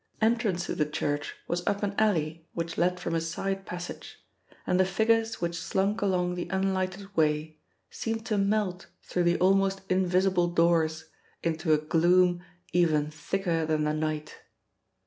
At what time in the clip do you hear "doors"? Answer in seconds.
10.47-11.05